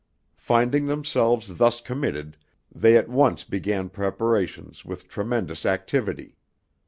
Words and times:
Finding 0.39 0.85
themselves 0.85 1.57
thus 1.57 1.79
committed, 1.79 2.35
they 2.73 2.97
at 2.97 3.07
once 3.07 3.43
began 3.43 3.87
preparations 3.87 4.83
with 4.83 5.07
tremendous 5.07 5.63
activity. 5.63 6.37